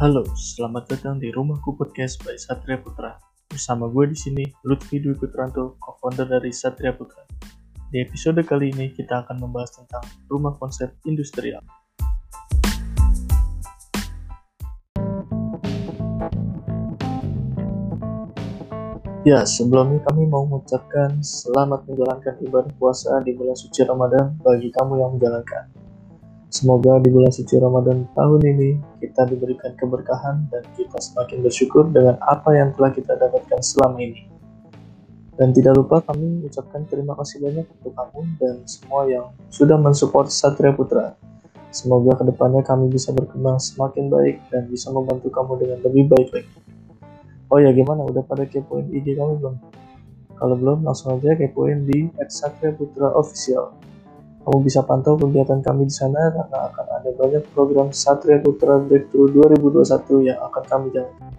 [0.00, 3.20] Halo, selamat datang di Rumahku Podcast by Satria Putra.
[3.52, 7.20] Bersama gue di sini, Lutfi Dwi Putranto, co-founder dari Satria Putra.
[7.92, 10.00] Di episode kali ini kita akan membahas tentang
[10.32, 11.60] rumah konsep industrial.
[19.28, 24.96] Ya, sebelumnya kami mau mengucapkan selamat menjalankan ibadah puasa di bulan suci Ramadan bagi kamu
[24.96, 25.79] yang menjalankan.
[26.50, 32.18] Semoga di bulan suci Ramadan tahun ini kita diberikan keberkahan dan kita semakin bersyukur dengan
[32.26, 34.26] apa yang telah kita dapatkan selama ini.
[35.38, 40.26] Dan tidak lupa kami ucapkan terima kasih banyak untuk kamu dan semua yang sudah mensupport
[40.26, 41.14] Satria Putra.
[41.70, 46.28] Semoga ke depannya kami bisa berkembang semakin baik dan bisa membantu kamu dengan lebih baik
[46.34, 46.54] lagi.
[47.46, 49.54] Oh ya gimana, udah pada kepoin IG kami belum?
[50.34, 53.89] Kalau belum, langsung aja kepoin di Satria Putra Official.
[54.50, 59.30] Kamu bisa pantau kegiatan kami di sana karena akan ada banyak program Satria Putra Breakthrough
[59.46, 61.30] 2021 yang akan kami jalankan.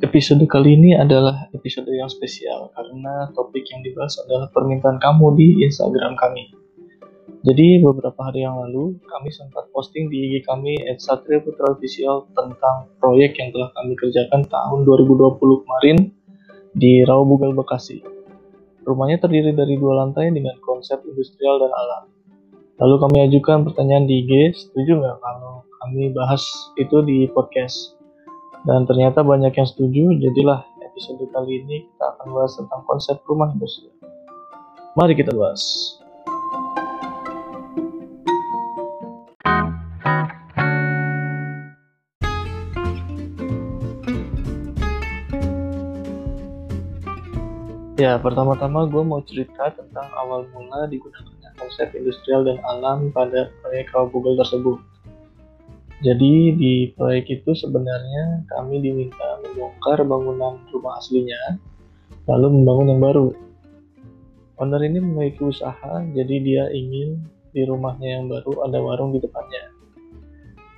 [0.00, 5.60] Episode kali ini adalah episode yang spesial karena topik yang dibahas adalah permintaan kamu di
[5.68, 6.63] Instagram kami.
[7.44, 12.88] Jadi beberapa hari yang lalu kami sempat posting di IG kami Satria Putra Official tentang
[12.96, 15.36] proyek yang telah kami kerjakan tahun 2020
[15.68, 16.08] kemarin
[16.72, 18.00] di Rawabugal Bekasi.
[18.88, 22.04] Rumahnya terdiri dari dua lantai dengan konsep industrial dan alam.
[22.80, 26.48] Lalu kami ajukan pertanyaan di IG, setuju nggak kalau kami bahas
[26.80, 28.00] itu di podcast?
[28.64, 33.52] Dan ternyata banyak yang setuju, jadilah episode kali ini kita akan bahas tentang konsep rumah
[33.52, 33.92] industrial.
[34.96, 35.60] Mari kita bahas.
[47.94, 53.94] Ya, pertama-tama gue mau cerita tentang awal mula digunakannya konsep industrial dan alam pada proyek
[54.10, 54.82] Google tersebut.
[56.02, 61.54] Jadi di proyek itu sebenarnya kami diminta membongkar bangunan rumah aslinya,
[62.26, 63.28] lalu membangun yang baru.
[64.58, 67.22] Owner ini memiliki usaha, jadi dia ingin
[67.54, 69.70] di rumahnya yang baru ada warung di depannya.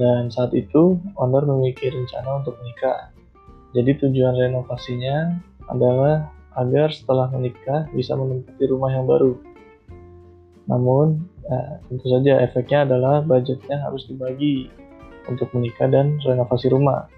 [0.00, 3.12] Dan saat itu, owner memiliki rencana untuk menikah.
[3.76, 5.36] Jadi tujuan renovasinya
[5.68, 9.36] adalah agar setelah menikah bisa menempati rumah yang baru.
[10.68, 14.70] Namun, ya, tentu saja efeknya adalah budgetnya harus dibagi
[15.26, 17.10] untuk menikah dan renovasi rumah.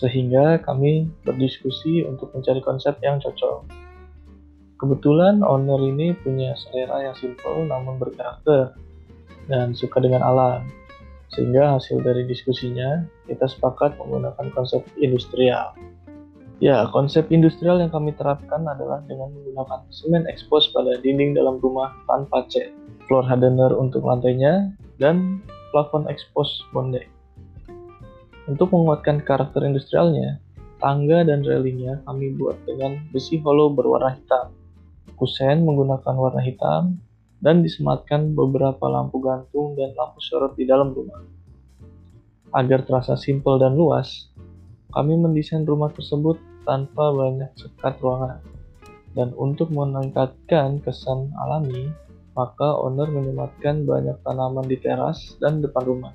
[0.00, 3.68] Sehingga kami berdiskusi untuk mencari konsep yang cocok.
[4.80, 8.72] Kebetulan owner ini punya selera yang simpel namun berkarakter
[9.44, 10.64] dan suka dengan alam.
[11.36, 15.76] Sehingga hasil dari diskusinya, kita sepakat menggunakan konsep industrial.
[16.60, 21.88] Ya, konsep industrial yang kami terapkan adalah dengan menggunakan semen expose pada dinding dalam rumah
[22.04, 22.68] tanpa cat,
[23.08, 24.68] floor hardener untuk lantainya,
[25.00, 25.40] dan
[25.72, 27.08] plafon expose bonding.
[28.44, 30.36] Untuk menguatkan karakter industrialnya,
[30.84, 34.52] tangga dan railingnya kami buat dengan besi hollow berwarna hitam.
[35.16, 37.00] Kusen menggunakan warna hitam,
[37.40, 41.24] dan disematkan beberapa lampu gantung dan lampu sorot di dalam rumah.
[42.52, 44.28] Agar terasa simpel dan luas,
[44.92, 48.40] kami mendesain rumah tersebut tanpa banyak sekat ruangan.
[49.14, 51.90] Dan untuk meningkatkan kesan alami,
[52.38, 56.14] maka owner menyematkan banyak tanaman di teras dan depan rumah.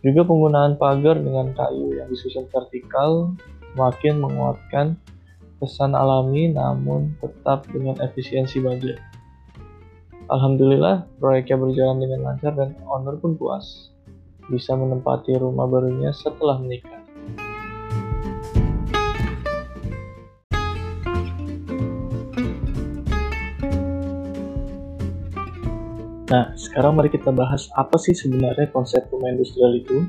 [0.00, 3.34] Juga penggunaan pagar dengan kayu yang disusun vertikal
[3.74, 4.96] semakin menguatkan
[5.60, 9.00] kesan alami namun tetap dengan efisiensi budget.
[10.26, 13.94] Alhamdulillah, proyeknya berjalan dengan lancar dan owner pun puas
[14.46, 16.95] bisa menempati rumah barunya setelah menikah.
[26.36, 30.04] Nah, sekarang mari kita bahas apa sih sebenarnya konsep rumah industrial itu.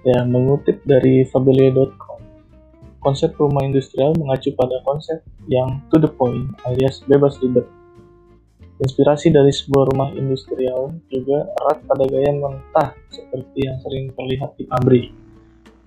[0.00, 2.24] Ya, mengutip dari Fabilia.com,
[3.04, 7.68] konsep rumah industrial mengacu pada konsep yang to the point alias bebas ribet.
[8.80, 14.64] Inspirasi dari sebuah rumah industrial juga erat pada gaya mentah seperti yang sering terlihat di
[14.64, 15.12] pabrik,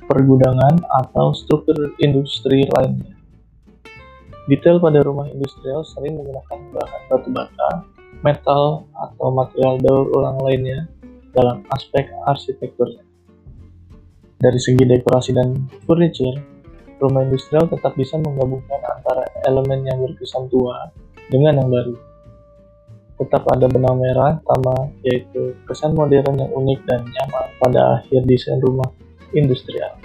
[0.06, 3.18] pergudangan, atau struktur industri lainnya.
[4.46, 10.86] Detail pada rumah industrial sering menggunakan bahan batu bata, metal, atau material daur ulang lainnya
[11.34, 13.02] dalam aspek arsitekturnya.
[14.44, 15.56] Dari segi dekorasi dan
[15.88, 16.38] furniture,
[17.00, 20.92] rumah industrial tetap bisa menggabungkan antara elemen yang berkesan tua
[21.32, 21.96] dengan yang baru.
[23.24, 28.60] Tetap ada benang merah utama yaitu kesan modern yang unik dan nyaman pada akhir desain
[28.60, 28.90] rumah
[29.32, 29.96] industrial.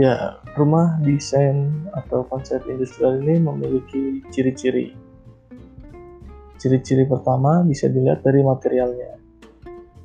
[0.00, 4.96] Ya, rumah desain atau konsep industrial ini memiliki ciri-ciri.
[6.60, 9.16] Ciri-ciri pertama bisa dilihat dari materialnya.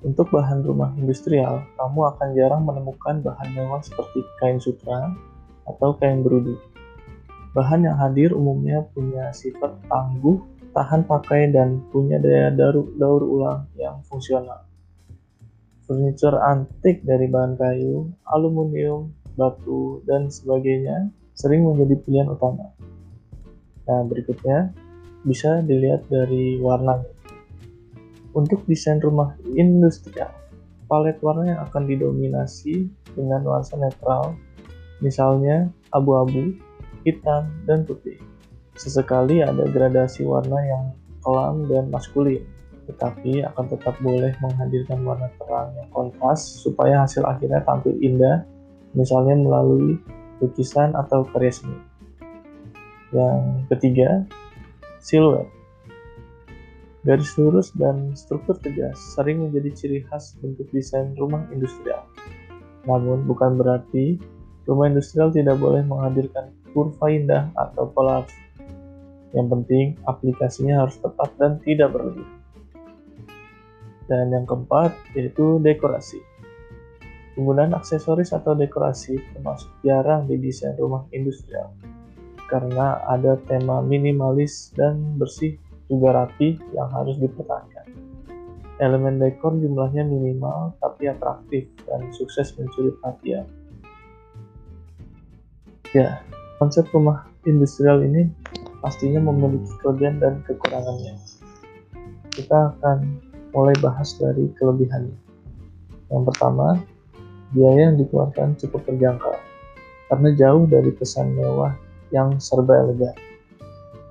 [0.07, 5.11] Untuk bahan rumah industrial, kamu akan jarang menemukan bahan mewah seperti kain sutra
[5.67, 6.55] atau kain berudu.
[7.51, 10.39] Bahan yang hadir umumnya punya sifat tangguh,
[10.71, 14.63] tahan pakai, dan punya daya daur, ulang yang fungsional.
[15.83, 22.71] Furniture antik dari bahan kayu, aluminium, batu, dan sebagainya sering menjadi pilihan utama.
[23.91, 24.71] Nah, berikutnya
[25.25, 27.09] bisa dilihat dari warnanya.
[28.35, 30.31] Untuk desain rumah industrial,
[30.85, 32.85] palet warna yang akan didominasi
[33.17, 34.37] dengan nuansa netral,
[35.01, 36.53] misalnya abu-abu,
[37.07, 38.21] hitam, dan putih.
[38.75, 40.85] Sesekali ada gradasi warna yang
[41.23, 42.43] kelam dan maskulin,
[42.85, 48.45] tetapi akan tetap boleh menghadirkan warna terang yang kontras supaya hasil akhirnya tampil indah
[48.93, 49.99] misalnya melalui
[50.39, 51.79] lukisan atau karya seni.
[53.15, 54.09] Yang ketiga,
[55.05, 55.45] siluet.
[57.05, 62.09] Garis lurus dan struktur tegas sering menjadi ciri khas bentuk desain rumah industrial.
[62.89, 64.17] Namun bukan berarti
[64.65, 68.25] rumah industrial tidak boleh menghadirkan kurva indah atau pola
[69.37, 72.41] Yang penting aplikasinya harus tepat dan tidak berlebihan.
[74.09, 76.17] Dan yang keempat yaitu dekorasi.
[77.37, 81.75] Penggunaan aksesoris atau dekorasi termasuk jarang di desain rumah industrial
[82.49, 85.57] karena ada tema minimalis dan bersih
[85.89, 87.85] juga rapi yang harus dipertahankan.
[88.81, 93.47] Elemen dekor jumlahnya minimal tapi atraktif dan sukses mencuri perhatian.
[95.95, 96.19] Ya,
[96.59, 98.27] konsep rumah industrial ini
[98.83, 101.15] pastinya memiliki kelebihan dan kekurangannya.
[102.35, 103.23] Kita akan
[103.55, 105.15] mulai bahas dari kelebihannya.
[106.11, 106.75] Yang pertama,
[107.55, 109.35] biaya yang dikeluarkan cukup terjangkau
[110.11, 111.73] karena jauh dari kesan mewah
[112.15, 113.11] yang serba elegan.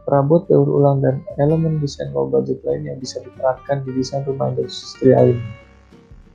[0.05, 4.53] Perabot daur ulang dan elemen desain low budget lain yang bisa diterapkan di desain rumah
[4.53, 5.49] industrial ini.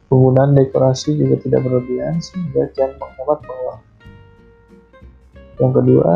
[0.09, 3.85] Penggunaan dekorasi juga tidak berlebihan sehingga jangan menghemat pengeluaran.
[5.61, 6.13] Yang kedua,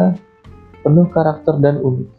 [0.82, 2.10] penuh karakter dan unik.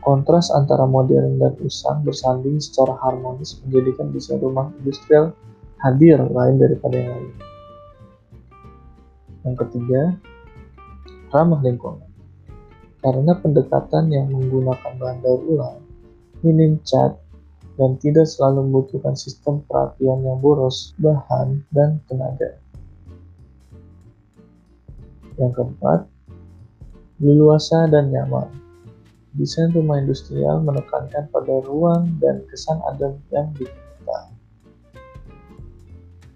[0.00, 5.36] Kontras antara modern dan usang bersanding secara harmonis menjadikan desain rumah industrial
[5.82, 7.36] hadir lain daripada yang lain.
[9.44, 10.02] Yang ketiga,
[11.34, 12.05] ramah lingkungan.
[13.06, 15.78] Karena pendekatan yang menggunakan bahan daur ulang,
[16.42, 17.14] minim cat,
[17.78, 22.58] dan tidak selalu membutuhkan sistem perhatian yang boros, bahan, dan tenaga.
[25.38, 26.10] Yang keempat,
[27.22, 28.50] leluasa dan nyaman.
[29.38, 34.26] Desain rumah industrial menekankan pada ruang dan kesan adem yang diperlukan.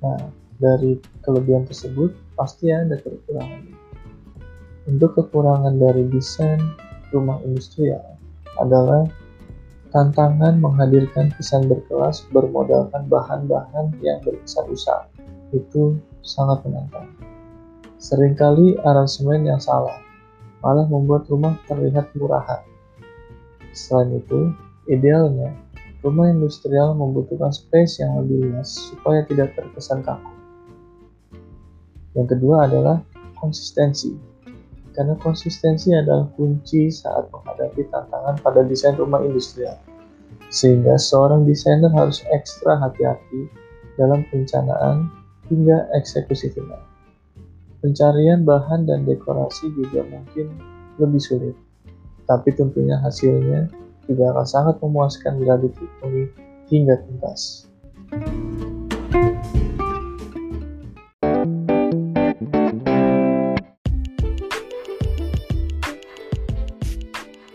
[0.06, 0.22] Nah,
[0.62, 3.89] dari kelebihan tersebut pasti ada kekurangan.
[4.90, 6.58] Untuk kekurangan dari desain
[7.14, 8.02] rumah industrial
[8.58, 9.06] adalah
[9.94, 15.06] tantangan menghadirkan kesan berkelas bermodalkan bahan-bahan yang berkesan usang.
[15.54, 15.94] Itu
[16.26, 17.06] sangat menantang.
[18.02, 20.02] Seringkali aransemen yang salah
[20.58, 22.60] malah membuat rumah terlihat murahan.
[23.70, 24.50] Selain itu,
[24.90, 25.54] idealnya
[26.00, 30.32] Rumah industrial membutuhkan space yang lebih luas supaya tidak terkesan kaku.
[32.16, 33.04] Yang kedua adalah
[33.36, 34.16] konsistensi.
[34.90, 39.78] Karena konsistensi adalah kunci saat menghadapi tantangan pada desain rumah industrial.
[40.50, 43.46] Sehingga seorang desainer harus ekstra hati-hati
[43.94, 45.06] dalam perencanaan
[45.46, 46.82] hingga eksekusi final.
[47.80, 50.52] Pencarian bahan dan dekorasi juga mungkin
[51.00, 51.56] lebih sulit,
[52.28, 53.72] tapi tentunya hasilnya
[54.04, 56.28] juga akan sangat memuaskan bila dipenuhi
[56.68, 57.70] hingga tuntas.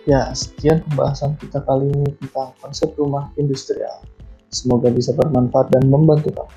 [0.05, 4.05] Ya, sekian pembahasan kita kali ini tentang konsep rumah industrial.
[4.53, 6.53] Semoga bisa bermanfaat dan membantu kamu.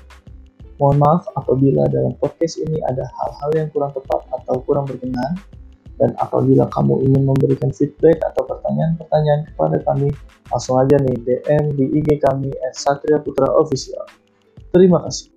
[0.77, 5.33] Mohon maaf apabila dalam podcast ini ada hal-hal yang kurang tepat atau kurang berkenan.
[5.97, 10.13] Dan apabila kamu ingin memberikan feedback atau pertanyaan-pertanyaan kepada kami,
[10.47, 14.05] langsung aja nih DM di IG kami at Satria Putra Official.
[14.71, 15.33] Terima kasih.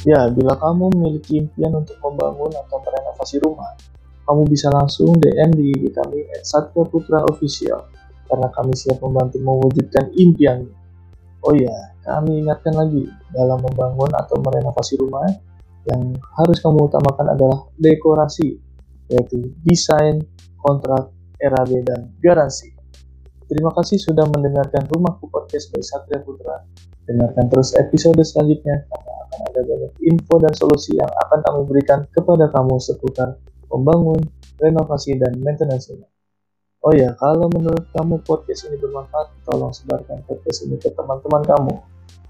[0.00, 3.76] Ya, bila kamu memiliki impian untuk membangun atau merenovasi rumah,
[4.24, 7.84] kamu bisa langsung DM di IG kami at Satria Putra Official
[8.24, 10.72] karena kami siap membantu mewujudkan impianmu.
[11.44, 15.28] Oh iya, kami ingatkan lagi, dalam membangun atau merenovasi rumah,
[15.88, 18.56] yang harus kamu utamakan adalah dekorasi,
[19.12, 20.24] yaitu desain,
[20.64, 22.72] kontrak, RAB, dan garansi.
[23.48, 26.64] Terima kasih sudah mendengarkan Rumahku Podcast by Satria Putra,
[27.10, 32.02] Dengarkan terus episode selanjutnya karena akan ada banyak info dan solusi yang akan kami berikan
[32.10, 33.38] kepada kamu seputar
[33.70, 34.18] membangun,
[34.58, 36.10] renovasi, dan maintenance rumah.
[36.82, 41.74] Oh ya, kalau menurut kamu podcast ini bermanfaat, tolong sebarkan podcast ini ke teman-teman kamu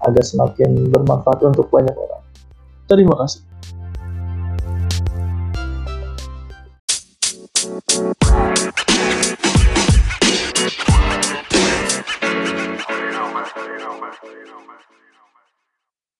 [0.05, 2.21] agar semakin bermanfaat untuk banyak orang.
[2.85, 3.50] Terima kasih.